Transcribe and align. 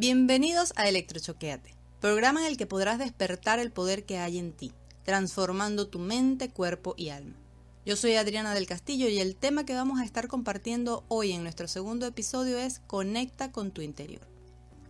Bienvenidos 0.00 0.72
a 0.76 0.88
Electrochoqueate, 0.88 1.74
programa 2.00 2.40
en 2.40 2.46
el 2.46 2.56
que 2.56 2.64
podrás 2.64 2.98
despertar 2.98 3.58
el 3.58 3.70
poder 3.70 4.06
que 4.06 4.16
hay 4.16 4.38
en 4.38 4.54
ti, 4.54 4.72
transformando 5.04 5.88
tu 5.88 5.98
mente, 5.98 6.48
cuerpo 6.48 6.94
y 6.96 7.10
alma. 7.10 7.36
Yo 7.84 7.96
soy 7.96 8.14
Adriana 8.14 8.54
del 8.54 8.66
Castillo 8.66 9.08
y 9.08 9.18
el 9.18 9.36
tema 9.36 9.66
que 9.66 9.74
vamos 9.74 10.00
a 10.00 10.06
estar 10.06 10.26
compartiendo 10.26 11.04
hoy 11.08 11.32
en 11.32 11.42
nuestro 11.42 11.68
segundo 11.68 12.06
episodio 12.06 12.56
es 12.56 12.80
Conecta 12.86 13.52
con 13.52 13.72
tu 13.72 13.82
interior. 13.82 14.26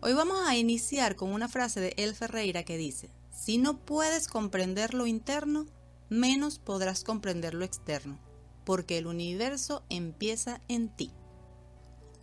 Hoy 0.01 0.13
vamos 0.13 0.39
a 0.47 0.57
iniciar 0.57 1.17
con 1.17 1.33
una 1.33 1.49
frase 1.49 1.81
de 1.81 1.93
El 1.97 2.15
Ferreira 2.15 2.63
que 2.63 2.77
dice, 2.77 3.11
si 3.33 3.59
no 3.59 3.81
puedes 3.81 4.29
comprender 4.29 4.95
lo 4.95 5.09
interno, 5.09 5.67
menos 6.09 6.61
podrás 6.61 7.03
comprender 7.03 7.55
lo 7.55 7.65
externo, 7.65 8.21
porque 8.65 8.99
el 8.99 9.09
universo 9.09 9.83
empieza 9.89 10.61
en 10.69 10.89
ti. 10.89 11.11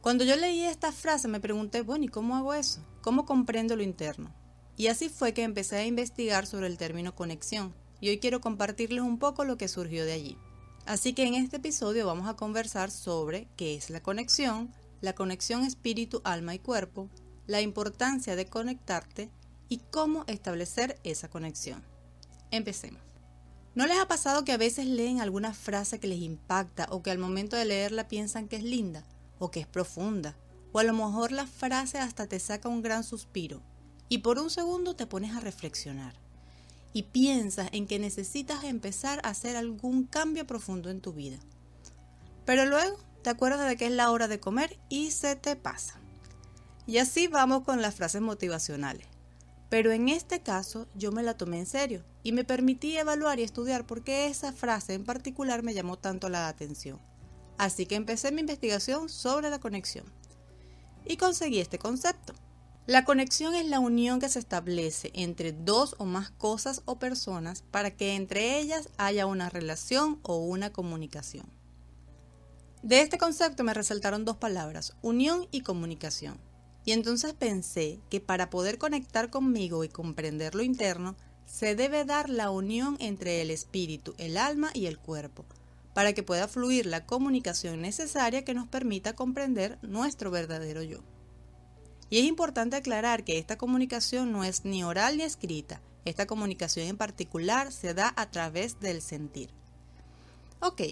Cuando 0.07 0.23
yo 0.23 0.37
leí 0.37 0.63
esta 0.63 0.93
frase 0.93 1.27
me 1.27 1.41
pregunté, 1.41 1.81
bueno, 1.81 2.05
¿y 2.05 2.07
cómo 2.07 2.37
hago 2.37 2.53
eso? 2.53 2.79
¿Cómo 3.01 3.25
comprendo 3.25 3.75
lo 3.75 3.83
interno? 3.83 4.33
Y 4.77 4.87
así 4.87 5.09
fue 5.09 5.33
que 5.33 5.43
empecé 5.43 5.75
a 5.75 5.85
investigar 5.85 6.47
sobre 6.47 6.67
el 6.67 6.77
término 6.77 7.13
conexión, 7.13 7.75
y 7.99 8.07
hoy 8.07 8.19
quiero 8.19 8.39
compartirles 8.39 9.01
un 9.01 9.19
poco 9.19 9.43
lo 9.43 9.57
que 9.57 9.67
surgió 9.67 10.05
de 10.05 10.13
allí. 10.13 10.37
Así 10.85 11.11
que 11.11 11.25
en 11.25 11.33
este 11.33 11.57
episodio 11.57 12.07
vamos 12.07 12.29
a 12.29 12.37
conversar 12.37 12.89
sobre 12.89 13.49
qué 13.57 13.75
es 13.75 13.89
la 13.89 14.01
conexión, 14.01 14.73
la 15.01 15.11
conexión 15.11 15.65
espíritu, 15.65 16.21
alma 16.23 16.55
y 16.55 16.59
cuerpo, 16.59 17.09
la 17.45 17.59
importancia 17.59 18.37
de 18.37 18.45
conectarte 18.45 19.29
y 19.67 19.79
cómo 19.91 20.23
establecer 20.27 21.01
esa 21.03 21.29
conexión. 21.29 21.83
Empecemos. 22.49 23.01
¿No 23.75 23.85
les 23.85 23.97
ha 23.97 24.07
pasado 24.07 24.45
que 24.45 24.53
a 24.53 24.57
veces 24.57 24.85
leen 24.85 25.19
alguna 25.19 25.53
frase 25.53 25.99
que 25.99 26.07
les 26.07 26.19
impacta 26.19 26.87
o 26.91 27.03
que 27.03 27.11
al 27.11 27.17
momento 27.17 27.57
de 27.57 27.65
leerla 27.65 28.07
piensan 28.07 28.47
que 28.47 28.55
es 28.55 28.63
linda? 28.63 29.03
O 29.39 29.51
que 29.51 29.59
es 29.59 29.67
profunda, 29.67 30.35
o 30.71 30.79
a 30.79 30.83
lo 30.83 30.93
mejor 30.93 31.31
la 31.31 31.47
frase 31.47 31.97
hasta 31.97 32.27
te 32.27 32.39
saca 32.39 32.69
un 32.69 32.81
gran 32.81 33.03
suspiro, 33.03 33.61
y 34.09 34.19
por 34.19 34.39
un 34.39 34.49
segundo 34.49 34.95
te 34.95 35.05
pones 35.05 35.35
a 35.35 35.39
reflexionar, 35.39 36.13
y 36.93 37.03
piensas 37.03 37.69
en 37.71 37.87
que 37.87 37.99
necesitas 37.99 38.63
empezar 38.63 39.19
a 39.23 39.29
hacer 39.29 39.55
algún 39.55 40.03
cambio 40.03 40.47
profundo 40.47 40.89
en 40.89 41.01
tu 41.01 41.13
vida. 41.13 41.37
Pero 42.45 42.65
luego 42.65 42.97
te 43.23 43.29
acuerdas 43.29 43.67
de 43.67 43.75
que 43.75 43.87
es 43.87 43.91
la 43.91 44.11
hora 44.11 44.27
de 44.27 44.39
comer 44.39 44.79
y 44.89 45.11
se 45.11 45.35
te 45.35 45.55
pasa. 45.55 45.99
Y 46.85 46.99
así 46.99 47.27
vamos 47.27 47.63
con 47.63 47.81
las 47.81 47.95
frases 47.95 48.21
motivacionales. 48.21 49.05
Pero 49.69 49.91
en 49.91 50.07
este 50.07 50.39
caso 50.39 50.87
yo 50.95 51.11
me 51.11 51.23
la 51.23 51.35
tomé 51.35 51.59
en 51.59 51.65
serio 51.65 52.03
y 52.23 52.31
me 52.31 52.45
permití 52.45 52.97
evaluar 52.97 53.39
y 53.39 53.43
estudiar 53.43 53.85
por 53.85 54.03
qué 54.03 54.27
esa 54.27 54.53
frase 54.53 54.93
en 54.93 55.03
particular 55.03 55.61
me 55.61 55.73
llamó 55.73 55.97
tanto 55.97 56.29
la 56.29 56.47
atención. 56.47 56.99
Así 57.57 57.85
que 57.85 57.95
empecé 57.95 58.31
mi 58.31 58.41
investigación 58.41 59.09
sobre 59.09 59.49
la 59.49 59.59
conexión 59.59 60.05
y 61.05 61.17
conseguí 61.17 61.59
este 61.59 61.79
concepto. 61.79 62.33
La 62.85 63.03
conexión 63.03 63.53
es 63.53 63.65
la 63.65 63.79
unión 63.79 64.19
que 64.19 64.29
se 64.29 64.39
establece 64.39 65.11
entre 65.13 65.51
dos 65.51 65.95
o 65.97 66.05
más 66.05 66.31
cosas 66.31 66.81
o 66.85 66.99
personas 66.99 67.61
para 67.69 67.91
que 67.91 68.15
entre 68.15 68.59
ellas 68.59 68.89
haya 68.97 69.25
una 69.25 69.49
relación 69.49 70.19
o 70.23 70.37
una 70.37 70.71
comunicación. 70.71 71.45
De 72.83 73.01
este 73.01 73.17
concepto 73.17 73.65
me 73.65 73.73
resaltaron 73.73 74.23
dos 74.23 74.37
palabras, 74.37 74.95
unión 75.01 75.47
y 75.51 75.61
comunicación. 75.61 76.39
Y 76.85 76.93
entonces 76.93 77.33
pensé 77.33 77.99
que 78.09 78.21
para 78.21 78.49
poder 78.49 78.77
conectar 78.77 79.29
conmigo 79.29 79.83
y 79.83 79.89
comprender 79.89 80.55
lo 80.55 80.63
interno, 80.63 81.17
se 81.45 81.75
debe 81.75 82.05
dar 82.05 82.29
la 82.29 82.49
unión 82.49 82.95
entre 82.99 83.41
el 83.41 83.51
espíritu, 83.51 84.13
el 84.17 84.37
alma 84.37 84.69
y 84.73 84.85
el 84.85 84.97
cuerpo, 84.97 85.43
para 85.97 86.13
que 86.13 86.21
pueda 86.21 86.47
fluir 86.47 86.85
la 86.85 87.07
comunicación 87.07 87.81
necesaria 87.81 88.45
que 88.45 88.53
nos 88.53 88.67
permita 88.67 89.15
comprender 89.15 89.79
nuestro 89.81 90.29
verdadero 90.29 90.83
yo. 90.83 90.99
Y 92.11 92.19
es 92.19 92.25
importante 92.25 92.75
aclarar 92.75 93.23
que 93.23 93.39
esta 93.39 93.57
comunicación 93.57 94.31
no 94.31 94.43
es 94.43 94.63
ni 94.63 94.83
oral 94.83 95.17
ni 95.17 95.23
escrita, 95.23 95.81
esta 96.05 96.27
comunicación 96.27 96.85
en 96.85 96.97
particular 96.97 97.71
se 97.71 97.95
da 97.95 98.13
a 98.15 98.29
través 98.29 98.79
del 98.79 99.01
sentir. 99.01 99.49
Ok, 100.59 100.83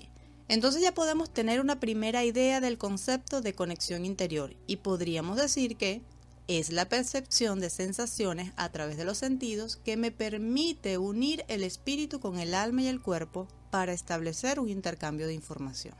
entonces 0.47 0.81
ya 0.81 0.95
podemos 0.95 1.31
tener 1.31 1.61
una 1.61 1.79
primera 1.79 2.23
idea 2.23 2.59
del 2.59 2.79
concepto 2.79 3.41
de 3.41 3.53
conexión 3.53 4.05
interior 4.05 4.55
y 4.65 4.77
podríamos 4.77 5.37
decir 5.37 5.77
que 5.77 6.01
es 6.47 6.71
la 6.71 6.89
percepción 6.89 7.59
de 7.59 7.69
sensaciones 7.69 8.53
a 8.55 8.71
través 8.71 8.97
de 8.97 9.05
los 9.05 9.19
sentidos 9.19 9.75
que 9.75 9.97
me 9.97 10.09
permite 10.09 10.97
unir 10.97 11.45
el 11.47 11.63
espíritu 11.63 12.19
con 12.19 12.39
el 12.39 12.55
alma 12.55 12.81
y 12.81 12.87
el 12.87 13.03
cuerpo 13.03 13.47
para 13.75 13.91
establecer 13.91 14.61
un 14.61 14.69
intercambio 14.69 15.27
de 15.27 15.33
información. 15.33 15.95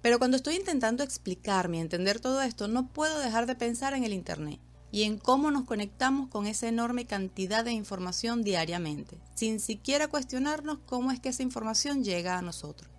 Pero 0.00 0.20
cuando 0.20 0.36
estoy 0.36 0.54
intentando 0.54 1.02
explicarme 1.02 1.78
y 1.78 1.80
entender 1.80 2.20
todo 2.20 2.40
esto, 2.40 2.68
no 2.68 2.86
puedo 2.86 3.18
dejar 3.18 3.46
de 3.46 3.56
pensar 3.56 3.94
en 3.94 4.04
el 4.04 4.12
Internet 4.12 4.60
y 4.92 5.02
en 5.02 5.18
cómo 5.18 5.50
nos 5.50 5.64
conectamos 5.64 6.28
con 6.28 6.46
esa 6.46 6.68
enorme 6.68 7.04
cantidad 7.04 7.64
de 7.64 7.72
información 7.72 8.44
diariamente, 8.44 9.18
sin 9.34 9.58
siquiera 9.58 10.06
cuestionarnos 10.06 10.78
cómo 10.86 11.10
es 11.10 11.18
que 11.18 11.30
esa 11.30 11.42
información 11.42 12.04
llega 12.04 12.38
a 12.38 12.42
nosotros, 12.42 12.92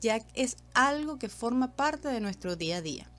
ya 0.00 0.20
que 0.20 0.44
es 0.44 0.56
algo 0.72 1.18
que 1.18 1.28
forma 1.28 1.74
parte 1.74 2.06
de 2.06 2.20
nuestro 2.20 2.54
día 2.54 2.76
a 2.76 2.82
día. 2.82 3.10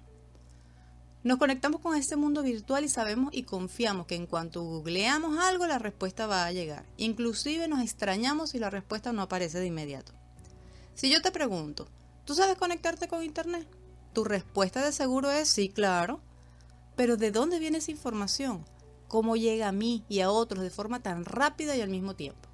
Nos 1.29 1.37
conectamos 1.37 1.79
con 1.81 1.95
este 1.95 2.15
mundo 2.15 2.41
virtual 2.41 2.83
y 2.83 2.89
sabemos 2.89 3.29
y 3.31 3.43
confiamos 3.43 4.07
que 4.07 4.15
en 4.15 4.25
cuanto 4.25 4.63
googleamos 4.63 5.37
algo 5.37 5.67
la 5.67 5.77
respuesta 5.77 6.25
va 6.25 6.43
a 6.43 6.51
llegar. 6.51 6.87
Inclusive 6.97 7.67
nos 7.67 7.83
extrañamos 7.83 8.49
si 8.49 8.57
la 8.57 8.71
respuesta 8.71 9.13
no 9.13 9.21
aparece 9.21 9.59
de 9.59 9.67
inmediato. 9.67 10.11
Si 10.95 11.07
yo 11.07 11.21
te 11.21 11.29
pregunto, 11.29 11.87
¿tú 12.25 12.33
sabes 12.33 12.57
conectarte 12.57 13.07
con 13.07 13.23
Internet? 13.23 13.67
Tu 14.11 14.23
respuesta 14.23 14.83
de 14.83 14.91
seguro 14.91 15.29
es 15.29 15.49
sí, 15.49 15.69
claro. 15.69 16.19
Pero 16.95 17.15
¿de 17.15 17.29
dónde 17.29 17.59
viene 17.59 17.77
esa 17.77 17.91
información? 17.91 18.65
¿Cómo 19.07 19.35
llega 19.35 19.67
a 19.67 19.71
mí 19.71 20.03
y 20.09 20.21
a 20.21 20.31
otros 20.31 20.63
de 20.63 20.71
forma 20.71 20.99
tan 20.99 21.25
rápida 21.25 21.75
y 21.75 21.81
al 21.81 21.89
mismo 21.89 22.15
tiempo? 22.15 22.48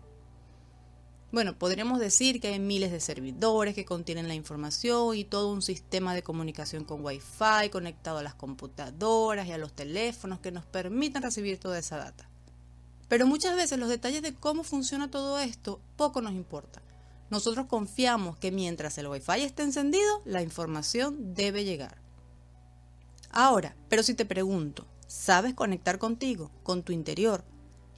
Bueno, 1.31 1.57
podríamos 1.57 1.99
decir 1.99 2.39
que 2.39 2.49
hay 2.49 2.59
miles 2.59 2.91
de 2.91 2.99
servidores 2.99 3.75
que 3.75 3.83
contienen 3.83 4.27
la 4.27 4.35
información 4.35 5.15
y 5.17 5.25
todo 5.25 5.51
un 5.51 5.61
sistema 5.61 6.13
de 6.13 6.23
comunicación 6.23 6.85
con 6.85 7.03
Wi-Fi 7.03 7.69
conectado 7.71 8.19
a 8.19 8.23
las 8.23 8.35
computadoras 8.35 9.47
y 9.47 9.51
a 9.51 9.57
los 9.57 9.73
teléfonos 9.73 10.39
que 10.39 10.51
nos 10.51 10.65
permiten 10.65 11.23
recibir 11.23 11.59
toda 11.59 11.79
esa 11.79 11.97
data. 11.97 12.29
Pero 13.07 13.27
muchas 13.27 13.55
veces 13.55 13.79
los 13.79 13.89
detalles 13.89 14.21
de 14.21 14.33
cómo 14.33 14.63
funciona 14.63 15.11
todo 15.11 15.39
esto 15.39 15.81
poco 15.97 16.21
nos 16.21 16.33
importa. 16.33 16.81
Nosotros 17.29 17.65
confiamos 17.65 18.37
que 18.37 18.51
mientras 18.51 18.97
el 18.97 19.07
Wi-Fi 19.07 19.41
esté 19.41 19.63
encendido, 19.63 20.21
la 20.25 20.41
información 20.41 21.33
debe 21.33 21.65
llegar. 21.65 21.97
Ahora, 23.31 23.75
pero 23.89 24.03
si 24.03 24.13
te 24.13 24.25
pregunto, 24.25 24.85
¿sabes 25.07 25.53
conectar 25.53 25.97
contigo, 25.99 26.51
con 26.63 26.83
tu 26.83 26.93
interior, 26.93 27.43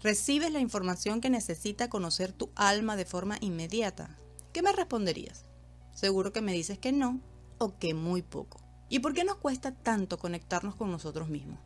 ¿Recibes 0.04 0.52
la 0.52 0.60
información 0.60 1.22
que 1.22 1.32
necesita 1.32 1.90
conocer 1.90 2.32
tu 2.32 2.52
alma 2.56 2.96
de 2.96 3.06
forma 3.06 3.38
inmediata? 3.42 4.16
¿Qué 4.54 4.62
me 4.62 4.72
responderías? 4.72 5.46
Seguro 5.92 6.32
que 6.32 6.42
me 6.42 6.54
dices 6.54 6.78
que 6.78 6.92
no 6.92 7.20
o 7.58 7.80
que 7.80 7.96
muy 7.96 8.22
poco. 8.22 8.60
¿Y 8.90 9.00
por 9.00 9.16
qué 9.16 9.24
nos 9.24 9.38
cuesta 9.38 9.72
tanto 9.72 10.20
conectarnos 10.20 10.76
con 10.76 10.92
nosotros 10.92 11.30
mismos? 11.30 11.58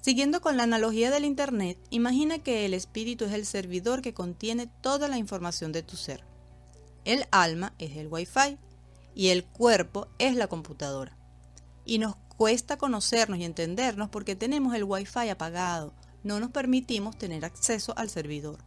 Siguiendo 0.00 0.40
con 0.40 0.56
la 0.56 0.64
analogía 0.64 1.12
del 1.12 1.24
Internet, 1.24 1.78
imagina 1.90 2.40
que 2.40 2.66
el 2.66 2.74
espíritu 2.74 3.24
es 3.24 3.32
el 3.32 3.46
servidor 3.46 4.02
que 4.02 4.14
contiene 4.14 4.66
toda 4.66 5.06
la 5.06 5.16
información 5.16 5.70
de 5.70 5.84
tu 5.84 5.96
ser. 5.96 6.24
El 7.04 7.24
alma 7.30 7.72
es 7.78 7.96
el 7.96 8.08
Wi-Fi 8.08 8.58
y 9.14 9.28
el 9.28 9.44
cuerpo 9.44 10.08
es 10.18 10.34
la 10.34 10.48
computadora. 10.48 11.16
Y 11.84 11.98
nos 11.98 12.16
cuesta 12.36 12.76
conocernos 12.76 13.38
y 13.38 13.44
entendernos 13.44 14.08
porque 14.08 14.34
tenemos 14.34 14.74
el 14.74 14.82
Wi-Fi 14.82 15.28
apagado 15.28 15.94
no 16.24 16.40
nos 16.40 16.50
permitimos 16.50 17.16
tener 17.16 17.44
acceso 17.44 17.94
al 17.96 18.10
servidor. 18.10 18.58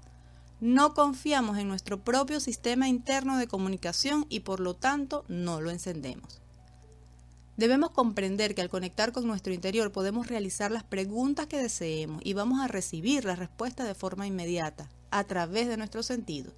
No 0.59 0.93
confiamos 0.93 1.57
en 1.57 1.67
nuestro 1.67 2.03
propio 2.03 2.39
sistema 2.39 2.87
interno 2.87 3.37
de 3.37 3.47
comunicación 3.47 4.25
y 4.29 4.39
por 4.39 4.59
lo 4.59 4.75
tanto 4.75 5.25
no 5.27 5.61
lo 5.61 5.69
encendemos. 5.69 6.41
Debemos 7.57 7.89
comprender 7.89 8.53
que 8.53 8.61
al 8.61 8.69
conectar 8.69 9.11
con 9.11 9.25
nuestro 9.25 9.51
interior 9.51 9.91
podemos 9.91 10.27
realizar 10.27 10.69
las 10.69 10.83
preguntas 10.83 11.47
que 11.47 11.61
deseemos 11.61 12.21
y 12.23 12.33
vamos 12.33 12.59
a 12.61 12.67
recibir 12.67 13.25
la 13.25 13.35
respuesta 13.35 13.83
de 13.83 13.95
forma 13.95 14.27
inmediata, 14.27 14.89
a 15.09 15.23
través 15.23 15.67
de 15.67 15.77
nuestros 15.77 16.05
sentidos. 16.05 16.53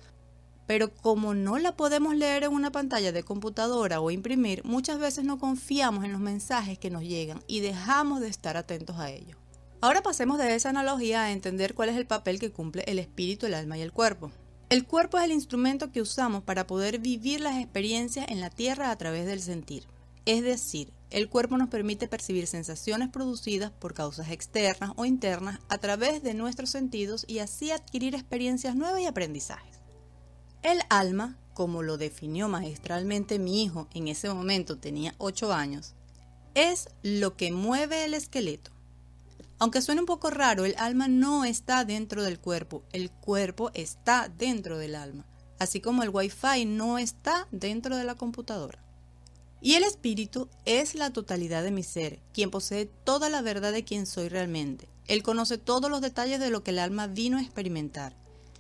Pero 0.68 0.94
como 0.94 1.34
no 1.34 1.58
la 1.58 1.76
podemos 1.76 2.16
leer 2.16 2.44
en 2.44 2.54
una 2.54 2.72
pantalla 2.72 3.12
de 3.12 3.24
computadora 3.24 4.02
o 4.02 4.12
imprimir, 4.12 4.64
muchas 4.66 5.00
veces 5.00 5.24
no 5.24 5.40
confiamos 5.40 6.04
en 6.04 6.12
los 6.12 6.22
mensajes 6.22 6.78
que 6.78 6.92
nos 6.92 7.04
llegan 7.04 7.42
y 7.48 7.62
dejamos 7.62 8.20
de 8.20 8.28
estar 8.28 8.56
atentos 8.56 8.98
a 8.98 9.10
ellos. 9.10 9.39
Ahora 9.82 10.04
pasemos 10.04 10.38
de 10.38 10.56
esa 10.56 10.70
analogía 10.70 11.24
a 11.24 11.32
entender 11.32 11.74
cuál 11.74 11.88
es 11.88 11.96
el 11.96 12.06
papel 12.06 12.38
que 12.38 12.52
cumple 12.52 12.84
el 12.86 13.00
espíritu, 13.00 13.46
el 13.46 13.54
alma 13.54 13.78
y 13.78 13.82
el 13.82 13.94
cuerpo. 13.94 14.30
El 14.70 14.86
cuerpo 14.86 15.18
es 15.18 15.24
el 15.24 15.32
instrumento 15.32 15.90
que 15.94 16.02
usamos 16.02 16.44
para 16.44 16.68
poder 16.68 17.00
vivir 17.00 17.40
las 17.40 17.58
experiencias 17.58 18.26
en 18.28 18.42
la 18.42 18.50
tierra 18.50 18.92
a 18.92 18.98
través 18.98 19.26
del 19.26 19.42
sentir. 19.42 19.86
Es 20.26 20.44
decir, 20.44 20.92
el 21.12 21.30
cuerpo 21.30 21.58
nos 21.58 21.70
permite 21.70 22.10
percibir 22.10 22.46
sensaciones 22.46 23.08
producidas 23.08 23.72
por 23.72 23.94
causas 23.94 24.32
externas 24.32 24.92
o 24.98 25.06
internas 25.06 25.62
a 25.70 25.78
través 25.78 26.24
de 26.24 26.34
nuestros 26.34 26.70
sentidos 26.72 27.24
y 27.26 27.40
así 27.40 27.72
adquirir 27.72 28.16
experiencias 28.16 28.76
nuevas 28.76 29.00
y 29.00 29.06
aprendizajes. 29.06 29.80
El 30.62 30.82
alma, 30.90 31.38
como 31.54 31.84
lo 31.84 31.98
definió 31.98 32.50
magistralmente 32.50 33.40
mi 33.40 33.64
hijo, 33.64 33.88
en 33.94 34.10
ese 34.10 34.28
momento 34.28 34.78
tenía 34.78 35.16
8 35.20 35.54
años, 35.54 35.96
es 36.54 36.90
lo 37.02 37.38
que 37.38 37.54
mueve 37.54 38.04
el 38.04 38.14
esqueleto 38.14 38.72
Aunque 39.60 39.82
suene 39.82 40.00
un 40.00 40.08
poco 40.08 40.30
raro, 40.30 40.64
el 40.64 40.74
alma 40.78 41.10
no 41.10 41.44
está 41.44 41.84
dentro 41.84 42.24
del 42.24 42.40
cuerpo, 42.40 42.84
el 42.94 43.12
cuerpo 43.12 43.72
está 43.74 44.30
dentro 44.30 44.78
del 44.78 44.96
alma, 44.96 45.26
así 45.60 45.82
como 45.82 46.02
el 46.02 46.10
wifi 46.10 46.64
no 46.66 46.98
está 46.98 47.46
dentro 47.52 47.98
de 47.98 48.06
la 48.06 48.16
computadora. 48.16 48.82
Y 49.62 49.74
el 49.74 49.84
espíritu 49.84 50.48
es 50.64 50.96
la 50.96 51.12
totalidad 51.12 51.62
de 51.64 51.72
mi 51.72 51.84
ser, 51.84 52.22
quien 52.34 52.50
posee 52.50 52.86
toda 52.86 53.30
la 53.30 53.42
verdad 53.42 53.74
de 53.74 53.84
quien 53.84 54.06
soy 54.06 54.30
realmente. 54.30 54.88
Él 55.08 55.24
conoce 55.24 55.58
todos 55.58 55.92
los 55.92 56.00
detalles 56.00 56.40
de 56.40 56.50
lo 56.50 56.64
que 56.64 56.72
el 56.72 56.80
alma 56.80 57.08
vino 57.08 57.38
a 57.38 57.42
experimentar. 57.42 58.16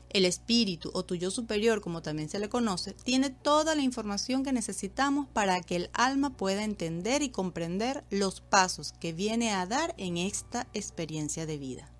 El 0.09 0.25
espíritu 0.25 0.89
o 0.93 1.05
tu 1.05 1.13
yo 1.13 1.29
superior, 1.29 1.81
como 1.81 2.01
también 2.01 2.29
se 2.29 2.39
le 2.39 2.49
conoce, 2.49 2.93
tiene 2.93 3.29
toda 3.29 3.75
la 3.75 3.83
información 3.83 4.43
que 4.43 4.51
necesitamos 4.51 5.27
para 5.27 5.61
que 5.61 5.75
el 5.75 5.89
alma 5.93 6.31
pueda 6.35 6.63
entender 6.63 7.21
y 7.21 7.29
comprender 7.29 8.03
los 8.09 8.41
pasos 8.41 8.93
que 8.99 9.13
viene 9.13 9.51
a 9.51 9.67
dar 9.67 9.93
en 9.97 10.17
esta 10.17 10.67
experiencia 10.73 11.45
de 11.45 11.59
vida. 11.59 11.91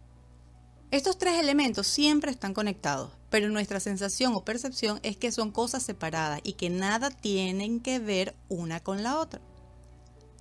Estos 0.90 1.20
tres 1.20 1.40
elementos 1.40 1.86
siempre 1.86 2.32
están 2.32 2.56
conectados, 2.56 3.12
pero 3.30 3.50
nuestra 3.50 3.80
sensación 3.80 4.34
o 4.34 4.44
percepción 4.44 5.00
es 5.04 5.16
que 5.16 5.32
son 5.32 5.52
cosas 5.52 5.84
separadas 5.84 6.42
y 6.44 6.54
que 6.54 6.72
nada 6.72 7.12
tienen 7.12 7.80
que 7.80 8.00
ver 8.00 8.36
una 8.48 8.80
con 8.80 9.04
la 9.04 9.20
otra. 9.20 9.40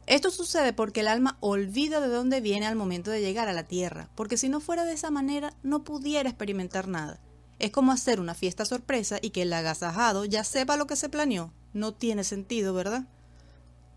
Esto 0.06 0.30
sucede 0.30 0.72
porque 0.72 1.00
el 1.00 1.08
alma 1.08 1.36
olvida 1.40 2.00
de 2.00 2.08
dónde 2.08 2.40
viene 2.40 2.66
al 2.66 2.76
momento 2.76 3.10
de 3.10 3.20
llegar 3.20 3.46
a 3.46 3.52
la 3.52 3.64
Tierra, 3.64 4.08
porque 4.14 4.38
si 4.38 4.48
no 4.48 4.58
fuera 4.60 4.86
de 4.86 4.94
esa 4.94 5.10
manera 5.10 5.52
no 5.62 5.84
pudiera 5.84 6.30
experimentar 6.30 6.88
nada. 6.88 7.20
Es 7.58 7.70
como 7.70 7.92
hacer 7.92 8.20
una 8.20 8.34
fiesta 8.34 8.64
sorpresa 8.64 9.18
y 9.20 9.30
que 9.30 9.42
el 9.42 9.52
agasajado 9.52 10.24
ya 10.24 10.44
sepa 10.44 10.76
lo 10.76 10.86
que 10.86 10.96
se 10.96 11.08
planeó. 11.08 11.52
No 11.72 11.92
tiene 11.92 12.24
sentido, 12.24 12.72
¿verdad? 12.72 13.06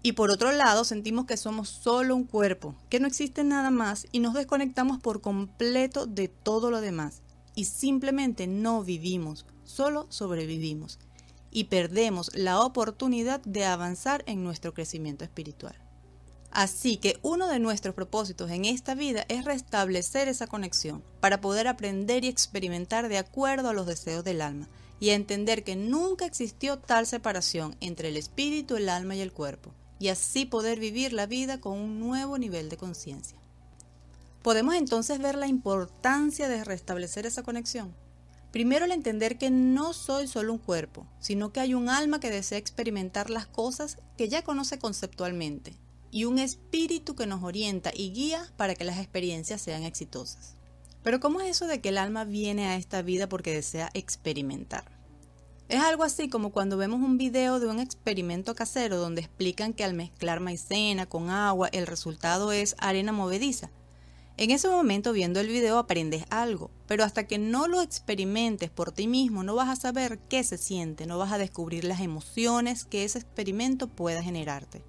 Y 0.04 0.14
por 0.14 0.32
otro 0.32 0.52
lado, 0.52 0.84
sentimos 0.84 1.26
que 1.26 1.38
somos 1.38 1.70
solo 1.70 2.16
un 2.16 2.24
cuerpo, 2.24 2.76
que 2.90 3.00
no 3.00 3.08
existe 3.08 3.44
nada 3.44 3.70
más 3.70 4.08
y 4.12 4.20
nos 4.20 4.34
desconectamos 4.34 5.00
por 5.00 5.22
completo 5.22 6.08
de 6.08 6.28
todo 6.28 6.72
lo 6.72 6.82
demás. 6.82 7.22
Y 7.54 7.66
simplemente 7.66 8.48
no 8.48 8.84
vivimos, 8.84 9.46
solo 9.64 10.08
sobrevivimos. 10.10 10.98
Y 11.52 11.66
perdemos 11.66 12.32
la 12.34 12.62
oportunidad 12.62 13.42
de 13.42 13.66
avanzar 13.66 14.24
en 14.26 14.44
nuestro 14.44 14.74
crecimiento 14.74 15.24
espiritual. 15.24 15.76
Así 16.52 16.98
que 16.98 17.18
uno 17.22 17.48
de 17.48 17.60
nuestros 17.60 17.96
propósitos 17.96 18.52
en 18.52 18.66
esta 18.66 18.94
vida 18.94 19.26
es 19.30 19.46
restablecer 19.46 20.28
esa 20.28 20.48
conexión 20.48 21.02
para 21.22 21.40
poder 21.40 21.70
aprender 21.70 22.26
y 22.26 22.28
experimentar 22.28 23.08
de 23.08 23.18
acuerdo 23.18 23.70
a 23.70 23.74
los 23.74 23.88
deseos 23.88 24.26
del 24.26 24.42
alma 24.42 24.68
y 25.00 25.12
entender 25.12 25.64
que 25.64 25.78
nunca 25.78 26.26
existió 26.26 26.78
tal 26.78 27.08
separación 27.08 27.78
entre 27.80 28.10
el 28.10 28.18
espíritu, 28.18 28.76
el 28.76 28.90
alma 28.90 29.16
y 29.16 29.22
el 29.22 29.32
cuerpo 29.32 29.74
y 29.98 30.10
así 30.10 30.46
poder 30.46 30.80
vivir 30.80 31.14
la 31.14 31.26
vida 31.26 31.62
con 31.62 31.78
un 31.78 32.00
nuevo 32.00 32.38
nivel 32.38 32.68
de 32.68 32.78
conciencia. 32.78 33.38
Podemos 34.42 34.76
entonces 34.76 35.20
ver 35.20 35.36
la 35.36 35.48
importancia 35.48 36.50
de 36.50 36.64
restablecer 36.66 37.26
esa 37.26 37.44
conexión. 37.44 37.96
Primero 38.52 38.84
el 38.84 38.92
entender 38.92 39.38
que 39.38 39.52
no 39.52 39.94
soy 39.94 40.28
solo 40.28 40.52
un 40.52 40.60
cuerpo, 40.60 41.08
sino 41.20 41.54
que 41.54 41.62
hay 41.62 41.76
un 41.76 41.88
alma 41.88 42.20
que 42.20 42.30
desea 42.30 42.58
experimentar 42.58 43.30
las 43.30 43.46
cosas 43.46 44.00
que 44.18 44.28
ya 44.28 44.44
conoce 44.44 44.80
conceptualmente 44.80 45.78
y 46.12 46.26
un 46.26 46.38
espíritu 46.40 47.16
que 47.16 47.26
nos 47.26 47.44
orienta 47.44 47.92
y 47.96 48.12
guía 48.12 48.52
para 48.58 48.76
que 48.76 48.84
las 48.84 49.00
experiencias 49.00 49.62
sean 49.62 49.84
exitosas. 49.84 50.56
Pero 51.04 51.20
¿cómo 51.20 51.42
es 51.42 51.50
eso 51.50 51.68
de 51.68 51.82
que 51.82 51.90
el 51.90 51.98
alma 51.98 52.26
viene 52.26 52.68
a 52.68 52.76
esta 52.76 53.02
vida 53.02 53.28
porque 53.28 53.54
desea 53.54 53.90
experimentar? 53.94 55.02
Es 55.72 55.80
algo 55.82 56.04
así 56.04 56.28
como 56.28 56.52
cuando 56.52 56.76
vemos 56.76 57.00
un 57.00 57.18
video 57.18 57.62
de 57.62 57.68
un 57.68 57.80
experimento 57.80 58.54
casero 58.56 58.98
donde 58.98 59.22
explican 59.22 59.74
que 59.74 59.86
al 59.86 59.94
mezclar 59.94 60.42
maicena 60.42 61.06
con 61.06 61.30
agua 61.30 61.70
el 61.72 61.88
resultado 61.88 62.52
es 62.52 62.76
arena 62.78 63.14
movediza. 63.14 63.72
En 64.36 64.52
ese 64.52 64.68
momento 64.70 65.14
viendo 65.14 65.40
el 65.40 65.48
video 65.48 65.78
aprendes 65.78 66.26
algo, 66.30 66.72
pero 66.88 67.04
hasta 67.04 67.26
que 67.26 67.38
no 67.38 67.68
lo 67.68 67.82
experimentes 67.82 68.70
por 68.70 68.92
ti 68.92 69.08
mismo 69.08 69.44
no 69.44 69.56
vas 69.56 69.70
a 69.70 69.80
saber 69.80 70.20
qué 70.30 70.44
se 70.44 70.58
siente, 70.58 71.06
no 71.06 71.18
vas 71.18 71.32
a 71.32 71.38
descubrir 71.38 71.86
las 71.86 72.02
emociones 72.02 72.84
que 72.84 73.06
ese 73.06 73.20
experimento 73.20 73.88
pueda 73.88 74.22
generarte. 74.22 74.84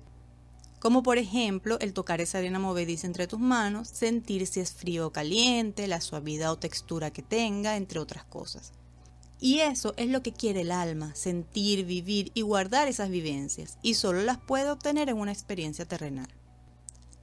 Como 0.82 1.04
por 1.04 1.16
ejemplo 1.16 1.78
el 1.78 1.92
tocar 1.92 2.20
esa 2.20 2.38
arena 2.38 2.58
movediza 2.58 3.06
entre 3.06 3.28
tus 3.28 3.38
manos, 3.38 3.86
sentir 3.86 4.48
si 4.48 4.58
es 4.58 4.72
frío 4.72 5.06
o 5.06 5.12
caliente, 5.12 5.86
la 5.86 6.00
suavidad 6.00 6.50
o 6.50 6.58
textura 6.58 7.12
que 7.12 7.22
tenga, 7.22 7.76
entre 7.76 8.00
otras 8.00 8.24
cosas. 8.24 8.72
Y 9.38 9.60
eso 9.60 9.94
es 9.96 10.08
lo 10.08 10.24
que 10.24 10.32
quiere 10.32 10.62
el 10.62 10.72
alma, 10.72 11.14
sentir, 11.14 11.86
vivir 11.86 12.32
y 12.34 12.40
guardar 12.40 12.88
esas 12.88 13.10
vivencias, 13.10 13.78
y 13.80 13.94
solo 13.94 14.22
las 14.22 14.38
puede 14.38 14.72
obtener 14.72 15.08
en 15.08 15.18
una 15.18 15.30
experiencia 15.30 15.86
terrenal. 15.86 16.34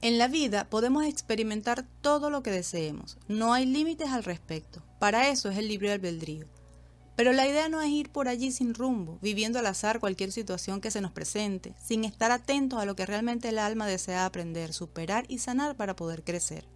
En 0.00 0.16
la 0.16 0.28
vida 0.28 0.64
podemos 0.70 1.04
experimentar 1.04 1.86
todo 2.00 2.30
lo 2.30 2.42
que 2.42 2.50
deseemos, 2.50 3.18
no 3.28 3.52
hay 3.52 3.66
límites 3.66 4.08
al 4.08 4.24
respecto, 4.24 4.82
para 4.98 5.28
eso 5.28 5.50
es 5.50 5.58
el 5.58 5.68
libre 5.68 5.92
albedrío. 5.92 6.46
Pero 7.20 7.34
la 7.34 7.46
idea 7.46 7.68
no 7.68 7.82
es 7.82 7.90
ir 7.90 8.08
por 8.08 8.28
allí 8.28 8.50
sin 8.50 8.72
rumbo, 8.72 9.18
viviendo 9.20 9.58
al 9.58 9.66
azar 9.66 10.00
cualquier 10.00 10.32
situación 10.32 10.80
que 10.80 10.90
se 10.90 11.02
nos 11.02 11.12
presente, 11.12 11.74
sin 11.78 12.06
estar 12.06 12.30
atentos 12.30 12.80
a 12.80 12.86
lo 12.86 12.96
que 12.96 13.04
realmente 13.04 13.50
el 13.50 13.58
alma 13.58 13.86
desea 13.86 14.24
aprender, 14.24 14.72
superar 14.72 15.26
y 15.28 15.36
sanar 15.36 15.76
para 15.76 15.94
poder 15.94 16.24
crecer. 16.24 16.66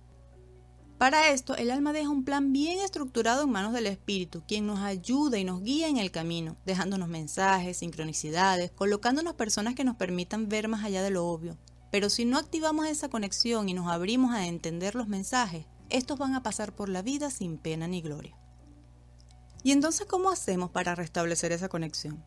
Para 0.99 1.31
esto, 1.31 1.57
el 1.57 1.71
alma 1.71 1.95
deja 1.95 2.11
un 2.11 2.27
plan 2.27 2.53
bien 2.53 2.79
estructurado 2.81 3.45
en 3.45 3.53
manos 3.53 3.73
del 3.73 3.87
espíritu, 3.87 4.43
quien 4.47 4.67
nos 4.67 4.81
ayuda 4.81 5.39
y 5.39 5.45
nos 5.45 5.63
guía 5.63 5.89
en 5.89 5.97
el 5.97 6.11
camino, 6.11 6.59
dejándonos 6.67 7.09
mensajes, 7.09 7.79
sincronicidades, 7.79 8.71
colocándonos 8.71 9.33
personas 9.37 9.75
que 9.75 9.85
nos 9.85 9.97
permitan 9.97 10.51
ver 10.51 10.69
más 10.69 10.85
allá 10.85 11.03
de 11.03 11.09
lo 11.09 11.27
obvio. 11.27 11.57
Pero 11.91 12.11
si 12.11 12.27
no 12.27 12.37
activamos 12.37 12.87
esa 12.87 13.09
conexión 13.09 13.71
y 13.71 13.73
nos 13.73 13.91
abrimos 13.91 14.35
a 14.35 14.47
entender 14.47 14.95
los 14.95 15.09
mensajes, 15.09 15.65
estos 15.89 16.19
van 16.19 16.35
a 16.35 16.43
pasar 16.43 16.75
por 16.75 16.91
la 16.91 17.01
vida 17.01 17.31
sin 17.31 17.57
pena 17.57 17.89
ni 17.89 18.03
gloria. 18.03 18.37
¿Y 19.65 19.73
entonces 19.73 20.07
cómo 20.07 20.31
hacemos 20.31 20.71
para 20.71 20.95
restablecer 20.95 21.51
esa 21.51 21.69
conexión? 21.69 22.23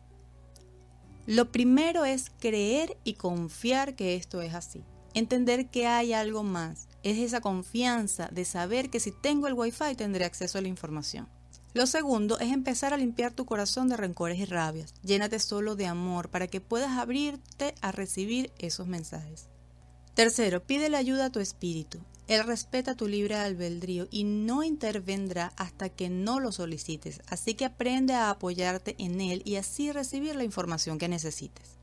Lo 1.24 1.52
primero 1.52 2.04
es 2.04 2.32
creer 2.40 2.98
y 3.04 3.14
confiar 3.14 3.94
que 3.94 4.16
esto 4.16 4.42
es 4.42 4.54
así. 4.54 4.84
Entender 5.14 5.70
que 5.70 5.86
hay 5.86 6.12
algo 6.12 6.42
más, 6.42 6.88
es 7.02 7.18
esa 7.18 7.40
confianza 7.40 8.28
de 8.32 8.44
saber 8.44 8.90
que 8.90 9.00
si 9.00 9.12
tengo 9.12 9.46
el 9.46 9.54
wifi 9.54 9.94
tendré 9.96 10.24
acceso 10.24 10.58
a 10.58 10.60
la 10.60 10.68
información. 10.68 11.28
Lo 11.74 11.86
segundo 11.86 12.40
es 12.40 12.50
empezar 12.50 12.92
a 12.92 12.96
limpiar 12.96 13.32
tu 13.32 13.46
corazón 13.46 13.88
de 13.88 13.96
rencores 13.96 14.38
y 14.38 14.44
rabias. 14.44 14.94
Llénate 15.02 15.38
solo 15.38 15.76
de 15.76 15.86
amor 15.86 16.30
para 16.30 16.48
que 16.48 16.60
puedas 16.60 16.98
abrirte 16.98 17.74
a 17.82 17.92
recibir 17.92 18.52
esos 18.58 18.88
mensajes. 18.88 19.48
Tercero, 20.14 20.66
pídele 20.66 20.96
ayuda 20.96 21.26
a 21.26 21.30
tu 21.30 21.38
espíritu. 21.38 22.00
Él 22.28 22.44
respeta 22.44 22.94
tu 22.94 23.08
libre 23.08 23.36
albedrío 23.36 24.06
y 24.10 24.24
no 24.24 24.62
intervendrá 24.62 25.52
hasta 25.56 25.88
que 25.88 26.10
no 26.10 26.40
lo 26.40 26.52
solicites, 26.52 27.22
así 27.26 27.54
que 27.54 27.64
aprende 27.64 28.12
a 28.12 28.28
apoyarte 28.28 28.94
en 28.98 29.22
él 29.22 29.40
y 29.46 29.56
así 29.56 29.90
recibir 29.92 30.36
la 30.36 30.44
información 30.44 30.98
que 30.98 31.08
necesites. 31.08 31.78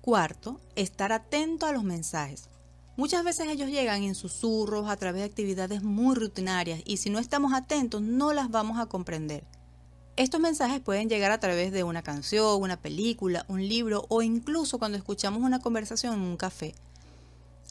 Cuarto, 0.00 0.60
estar 0.76 1.12
atento 1.12 1.66
a 1.66 1.72
los 1.72 1.82
mensajes. 1.82 2.48
Muchas 2.96 3.24
veces 3.24 3.48
ellos 3.48 3.68
llegan 3.68 4.04
en 4.04 4.14
susurros 4.14 4.88
a 4.88 4.96
través 4.96 5.22
de 5.22 5.28
actividades 5.28 5.82
muy 5.82 6.14
rutinarias 6.14 6.80
y 6.84 6.98
si 6.98 7.10
no 7.10 7.18
estamos 7.18 7.52
atentos 7.52 8.00
no 8.00 8.32
las 8.32 8.48
vamos 8.48 8.78
a 8.78 8.86
comprender. 8.86 9.44
Estos 10.14 10.40
mensajes 10.40 10.80
pueden 10.80 11.08
llegar 11.08 11.32
a 11.32 11.40
través 11.40 11.72
de 11.72 11.82
una 11.82 12.02
canción, 12.02 12.62
una 12.62 12.80
película, 12.80 13.44
un 13.48 13.66
libro 13.66 14.04
o 14.08 14.22
incluso 14.22 14.78
cuando 14.78 14.98
escuchamos 14.98 15.42
una 15.42 15.58
conversación 15.58 16.14
en 16.14 16.20
un 16.20 16.36
café. 16.36 16.74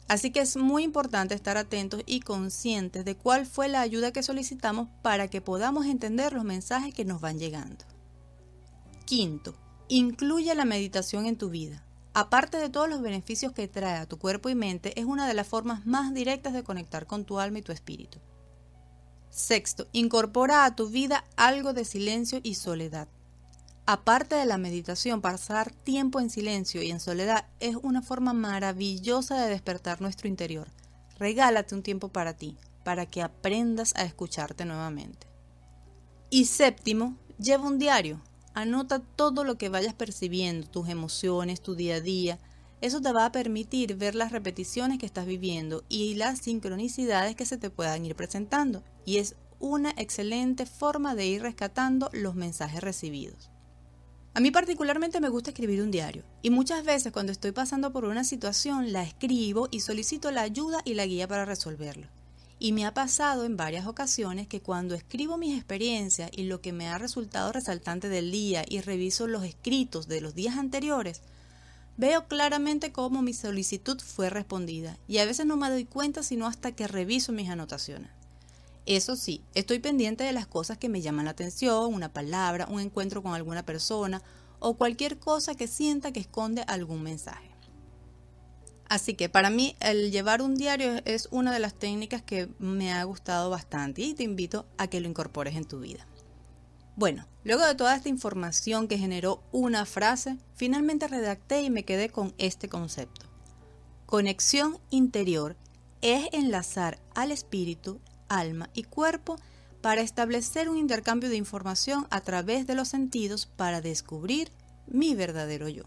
Así 0.08 0.30
que 0.30 0.40
es 0.40 0.56
muy 0.56 0.82
importante 0.82 1.34
estar 1.34 1.56
atentos 1.56 2.02
y 2.06 2.20
conscientes 2.20 3.04
de 3.04 3.16
cuál 3.16 3.46
fue 3.46 3.68
la 3.68 3.80
ayuda 3.80 4.12
que 4.12 4.22
solicitamos 4.22 4.88
para 5.02 5.28
que 5.28 5.40
podamos 5.40 5.86
entender 5.86 6.32
los 6.32 6.44
mensajes 6.44 6.92
que 6.92 7.04
nos 7.04 7.20
van 7.20 7.38
llegando. 7.38 7.84
Quinto, 9.06 9.54
incluye 9.88 10.54
la 10.54 10.64
meditación 10.64 11.26
en 11.26 11.36
tu 11.36 11.50
vida 11.50 11.84
aparte 12.14 12.58
de 12.58 12.68
todos 12.68 12.88
los 12.88 13.00
beneficios 13.00 13.52
que 13.52 13.68
trae 13.68 13.98
a 13.98 14.06
tu 14.06 14.18
cuerpo 14.18 14.48
y 14.48 14.54
mente, 14.54 14.98
es 14.98 15.06
una 15.06 15.26
de 15.26 15.34
las 15.34 15.46
formas 15.46 15.86
más 15.86 16.12
directas 16.14 16.52
de 16.52 16.62
conectar 16.62 17.06
con 17.06 17.24
tu 17.24 17.38
alma 17.38 17.58
y 17.58 17.62
tu 17.62 17.72
espíritu. 17.72 18.18
Sexto, 19.30 19.88
incorpora 19.92 20.64
a 20.64 20.76
tu 20.76 20.88
vida 20.88 21.24
algo 21.36 21.72
de 21.72 21.84
silencio 21.84 22.40
y 22.42 22.54
soledad. 22.54 23.08
Aparte 23.94 24.36
de 24.36 24.46
la 24.46 24.56
meditación, 24.56 25.20
pasar 25.20 25.70
tiempo 25.70 26.18
en 26.18 26.30
silencio 26.30 26.82
y 26.82 26.90
en 26.90 26.98
soledad 26.98 27.44
es 27.60 27.76
una 27.76 28.00
forma 28.00 28.32
maravillosa 28.32 29.38
de 29.38 29.50
despertar 29.50 30.00
nuestro 30.00 30.28
interior. 30.28 30.66
Regálate 31.18 31.74
un 31.74 31.82
tiempo 31.82 32.08
para 32.08 32.32
ti, 32.32 32.56
para 32.84 33.04
que 33.04 33.20
aprendas 33.20 33.92
a 33.94 34.04
escucharte 34.04 34.64
nuevamente. 34.64 35.26
Y 36.30 36.46
séptimo, 36.46 37.18
lleva 37.38 37.66
un 37.66 37.78
diario. 37.78 38.22
Anota 38.54 39.00
todo 39.00 39.44
lo 39.44 39.58
que 39.58 39.68
vayas 39.68 39.92
percibiendo, 39.92 40.66
tus 40.68 40.88
emociones, 40.88 41.60
tu 41.60 41.74
día 41.74 41.96
a 41.96 42.00
día. 42.00 42.38
Eso 42.80 43.02
te 43.02 43.12
va 43.12 43.26
a 43.26 43.32
permitir 43.32 43.96
ver 43.96 44.14
las 44.14 44.32
repeticiones 44.32 44.96
que 44.96 45.04
estás 45.04 45.26
viviendo 45.26 45.84
y 45.90 46.14
las 46.14 46.38
sincronicidades 46.38 47.36
que 47.36 47.44
se 47.44 47.58
te 47.58 47.68
puedan 47.68 48.06
ir 48.06 48.16
presentando. 48.16 48.82
Y 49.04 49.18
es 49.18 49.36
una 49.60 49.90
excelente 49.98 50.64
forma 50.64 51.14
de 51.14 51.26
ir 51.26 51.42
rescatando 51.42 52.08
los 52.14 52.34
mensajes 52.34 52.80
recibidos. 52.80 53.51
A 54.34 54.40
mí 54.40 54.50
particularmente 54.50 55.20
me 55.20 55.28
gusta 55.28 55.50
escribir 55.50 55.82
un 55.82 55.90
diario 55.90 56.24
y 56.40 56.48
muchas 56.48 56.84
veces 56.84 57.12
cuando 57.12 57.32
estoy 57.32 57.52
pasando 57.52 57.92
por 57.92 58.06
una 58.06 58.24
situación 58.24 58.90
la 58.90 59.02
escribo 59.02 59.68
y 59.70 59.80
solicito 59.80 60.30
la 60.30 60.40
ayuda 60.40 60.80
y 60.86 60.94
la 60.94 61.04
guía 61.04 61.28
para 61.28 61.44
resolverlo. 61.44 62.06
Y 62.58 62.72
me 62.72 62.86
ha 62.86 62.94
pasado 62.94 63.44
en 63.44 63.58
varias 63.58 63.86
ocasiones 63.86 64.46
que 64.46 64.62
cuando 64.62 64.94
escribo 64.94 65.36
mis 65.36 65.54
experiencias 65.54 66.30
y 66.32 66.44
lo 66.44 66.62
que 66.62 66.72
me 66.72 66.88
ha 66.88 66.96
resultado 66.96 67.52
resaltante 67.52 68.08
del 68.08 68.30
día 68.30 68.64
y 68.66 68.80
reviso 68.80 69.26
los 69.26 69.44
escritos 69.44 70.08
de 70.08 70.22
los 70.22 70.34
días 70.34 70.56
anteriores, 70.56 71.20
veo 71.98 72.26
claramente 72.26 72.90
cómo 72.90 73.20
mi 73.20 73.34
solicitud 73.34 74.00
fue 74.00 74.30
respondida 74.30 74.96
y 75.06 75.18
a 75.18 75.26
veces 75.26 75.44
no 75.44 75.58
me 75.58 75.68
doy 75.68 75.84
cuenta 75.84 76.22
sino 76.22 76.46
hasta 76.46 76.72
que 76.72 76.88
reviso 76.88 77.32
mis 77.32 77.50
anotaciones. 77.50 78.21
Eso 78.84 79.14
sí, 79.16 79.44
estoy 79.54 79.78
pendiente 79.78 80.24
de 80.24 80.32
las 80.32 80.46
cosas 80.46 80.78
que 80.78 80.88
me 80.88 81.00
llaman 81.00 81.26
la 81.26 81.32
atención, 81.32 81.94
una 81.94 82.12
palabra, 82.12 82.66
un 82.68 82.80
encuentro 82.80 83.22
con 83.22 83.34
alguna 83.34 83.64
persona 83.64 84.22
o 84.58 84.74
cualquier 84.74 85.18
cosa 85.18 85.54
que 85.54 85.68
sienta 85.68 86.12
que 86.12 86.20
esconde 86.20 86.62
algún 86.66 87.02
mensaje. 87.02 87.52
Así 88.88 89.14
que 89.14 89.28
para 89.28 89.48
mí 89.48 89.74
el 89.80 90.10
llevar 90.10 90.42
un 90.42 90.54
diario 90.54 91.00
es 91.04 91.28
una 91.30 91.52
de 91.52 91.60
las 91.60 91.74
técnicas 91.74 92.20
que 92.20 92.48
me 92.58 92.92
ha 92.92 93.02
gustado 93.04 93.48
bastante 93.48 94.02
y 94.02 94.14
te 94.14 94.22
invito 94.22 94.66
a 94.76 94.86
que 94.88 95.00
lo 95.00 95.08
incorpores 95.08 95.56
en 95.56 95.64
tu 95.64 95.80
vida. 95.80 96.06
Bueno, 96.94 97.26
luego 97.42 97.64
de 97.64 97.74
toda 97.74 97.96
esta 97.96 98.10
información 98.10 98.88
que 98.88 98.98
generó 98.98 99.42
una 99.50 99.86
frase, 99.86 100.36
finalmente 100.54 101.08
redacté 101.08 101.62
y 101.62 101.70
me 101.70 101.84
quedé 101.84 102.10
con 102.10 102.34
este 102.36 102.68
concepto. 102.68 103.24
Conexión 104.04 104.78
interior 104.90 105.56
es 106.02 106.28
enlazar 106.32 106.98
al 107.14 107.32
espíritu, 107.32 107.98
alma 108.38 108.70
y 108.74 108.84
cuerpo 108.84 109.36
para 109.80 110.00
establecer 110.00 110.68
un 110.68 110.78
intercambio 110.78 111.28
de 111.28 111.36
información 111.36 112.06
a 112.10 112.20
través 112.20 112.66
de 112.66 112.74
los 112.74 112.88
sentidos 112.88 113.46
para 113.46 113.80
descubrir 113.80 114.50
mi 114.86 115.14
verdadero 115.14 115.68
yo. 115.68 115.84